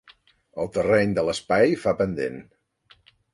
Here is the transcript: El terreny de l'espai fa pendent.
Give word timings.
El 0.63 0.71
terreny 0.77 1.13
de 1.19 1.25
l'espai 1.27 1.77
fa 1.83 1.93
pendent. 2.01 2.41